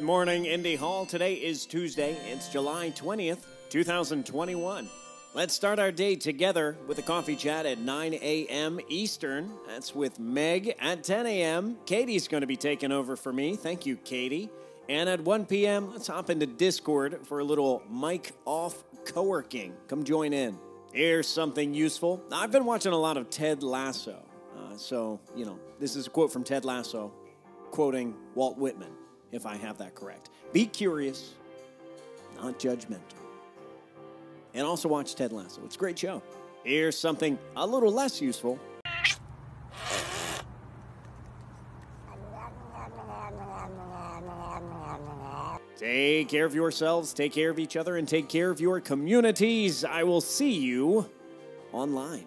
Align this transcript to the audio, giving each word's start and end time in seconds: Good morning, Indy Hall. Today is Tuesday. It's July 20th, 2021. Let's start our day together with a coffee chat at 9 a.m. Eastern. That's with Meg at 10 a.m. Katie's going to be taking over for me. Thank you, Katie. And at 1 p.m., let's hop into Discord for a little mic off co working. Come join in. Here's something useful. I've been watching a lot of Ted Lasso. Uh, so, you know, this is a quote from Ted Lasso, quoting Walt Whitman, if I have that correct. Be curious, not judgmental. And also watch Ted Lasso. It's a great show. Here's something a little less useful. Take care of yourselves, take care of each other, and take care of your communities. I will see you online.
Good 0.00 0.06
morning, 0.06 0.46
Indy 0.46 0.76
Hall. 0.76 1.04
Today 1.04 1.34
is 1.34 1.66
Tuesday. 1.66 2.16
It's 2.26 2.48
July 2.48 2.90
20th, 2.96 3.44
2021. 3.68 4.88
Let's 5.34 5.52
start 5.52 5.78
our 5.78 5.92
day 5.92 6.16
together 6.16 6.78
with 6.86 6.98
a 6.98 7.02
coffee 7.02 7.36
chat 7.36 7.66
at 7.66 7.78
9 7.78 8.14
a.m. 8.14 8.80
Eastern. 8.88 9.52
That's 9.68 9.94
with 9.94 10.18
Meg 10.18 10.74
at 10.80 11.04
10 11.04 11.26
a.m. 11.26 11.76
Katie's 11.84 12.28
going 12.28 12.40
to 12.40 12.46
be 12.46 12.56
taking 12.56 12.92
over 12.92 13.14
for 13.14 13.30
me. 13.30 13.56
Thank 13.56 13.84
you, 13.84 13.96
Katie. 13.96 14.48
And 14.88 15.06
at 15.06 15.20
1 15.20 15.44
p.m., 15.44 15.92
let's 15.92 16.06
hop 16.06 16.30
into 16.30 16.46
Discord 16.46 17.26
for 17.26 17.40
a 17.40 17.44
little 17.44 17.82
mic 17.90 18.32
off 18.46 18.82
co 19.04 19.24
working. 19.24 19.74
Come 19.86 20.04
join 20.04 20.32
in. 20.32 20.58
Here's 20.94 21.28
something 21.28 21.74
useful. 21.74 22.24
I've 22.32 22.50
been 22.50 22.64
watching 22.64 22.94
a 22.94 22.98
lot 22.98 23.18
of 23.18 23.28
Ted 23.28 23.62
Lasso. 23.62 24.24
Uh, 24.56 24.78
so, 24.78 25.20
you 25.36 25.44
know, 25.44 25.58
this 25.78 25.94
is 25.94 26.06
a 26.06 26.10
quote 26.10 26.32
from 26.32 26.42
Ted 26.42 26.64
Lasso, 26.64 27.12
quoting 27.70 28.14
Walt 28.34 28.56
Whitman, 28.56 28.92
if 29.32 29.46
I 29.46 29.56
have 29.56 29.78
that 29.78 29.94
correct. 29.94 30.30
Be 30.52 30.66
curious, 30.66 31.34
not 32.36 32.58
judgmental. 32.58 33.00
And 34.54 34.66
also 34.66 34.88
watch 34.88 35.14
Ted 35.14 35.32
Lasso. 35.32 35.60
It's 35.64 35.76
a 35.76 35.78
great 35.78 35.98
show. 35.98 36.22
Here's 36.64 36.98
something 36.98 37.38
a 37.56 37.66
little 37.66 37.92
less 37.92 38.20
useful. 38.20 38.58
Take 45.76 46.28
care 46.28 46.44
of 46.44 46.54
yourselves, 46.54 47.14
take 47.14 47.32
care 47.32 47.48
of 47.48 47.58
each 47.58 47.74
other, 47.74 47.96
and 47.96 48.06
take 48.06 48.28
care 48.28 48.50
of 48.50 48.60
your 48.60 48.80
communities. 48.80 49.82
I 49.82 50.02
will 50.02 50.20
see 50.20 50.52
you 50.52 51.08
online. 51.72 52.26